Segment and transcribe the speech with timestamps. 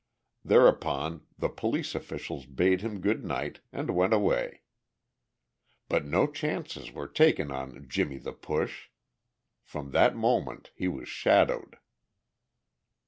[0.43, 4.61] Thereupon the police officials bade him good night and went away.
[5.89, 8.89] But no chances were taken on "Jimmie the Push."
[9.63, 11.77] From that moment he was shadowed.